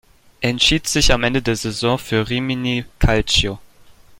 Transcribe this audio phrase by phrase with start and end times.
[0.39, 3.59] Er entschied sich am Ende der Saison für Rimini Calcio.